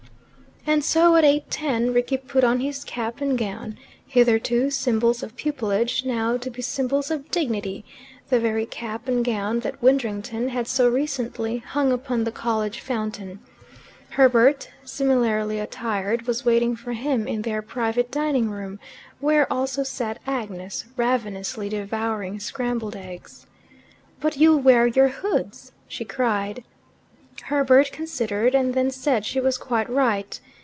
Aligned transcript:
And 0.67 0.83
so, 0.85 1.15
at 1.15 1.25
eight 1.25 1.49
ten, 1.49 1.91
Rickie 1.91 2.17
put 2.17 2.43
on 2.43 2.59
his 2.59 2.83
cap 2.83 3.19
and 3.19 3.35
gown, 3.35 3.79
hitherto 4.05 4.69
symbols 4.69 5.23
of 5.23 5.35
pupilage, 5.35 6.05
now 6.05 6.37
to 6.37 6.51
be 6.51 6.61
symbols 6.61 7.09
of 7.09 7.31
dignity, 7.31 7.83
the 8.29 8.39
very 8.39 8.67
cap 8.67 9.07
and 9.07 9.25
gown 9.25 9.61
that 9.61 9.81
Widdrington 9.81 10.49
had 10.49 10.67
so 10.67 10.87
recently 10.87 11.57
hung 11.57 11.91
upon 11.91 12.23
the 12.25 12.31
college 12.31 12.79
fountain. 12.79 13.39
Herbert, 14.11 14.69
similarly 14.85 15.57
attired, 15.59 16.27
was 16.27 16.45
waiting 16.45 16.75
for 16.75 16.93
him 16.93 17.27
in 17.27 17.41
their 17.41 17.63
private 17.63 18.11
dining 18.11 18.47
room, 18.51 18.79
where 19.19 19.51
also 19.51 19.81
sat 19.81 20.19
Agnes, 20.27 20.85
ravenously 20.95 21.69
devouring 21.69 22.39
scrambled 22.39 22.95
eggs. 22.95 23.47
"But 24.19 24.37
you'll 24.37 24.59
wear 24.59 24.85
your 24.85 25.07
hoods," 25.07 25.71
she 25.87 26.05
cried. 26.05 26.63
Herbert 27.45 27.91
considered, 27.91 28.53
and 28.53 28.75
them 28.75 28.91
said 28.91 29.25
she 29.25 29.39
was 29.39 29.57
quite 29.57 29.89
right. 29.89 30.39